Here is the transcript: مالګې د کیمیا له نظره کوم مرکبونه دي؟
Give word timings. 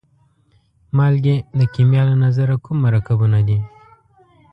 مالګې 0.97 1.37
د 1.59 1.61
کیمیا 1.73 2.03
له 2.09 2.15
نظره 2.25 2.55
کوم 2.63 2.77
مرکبونه 2.85 3.39
دي؟ 3.47 3.59